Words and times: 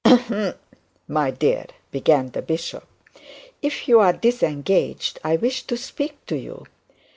'Ahem 0.03 0.55
my 1.07 1.29
dear,' 1.29 1.67
began 1.91 2.31
the 2.31 2.41
bishop, 2.41 2.87
'if 3.61 3.87
you 3.87 3.99
are 3.99 4.13
disengaged, 4.13 5.19
I 5.23 5.35
wished 5.35 5.67
to 5.67 5.77
speak 5.77 6.25
to 6.25 6.35
you.' 6.35 6.65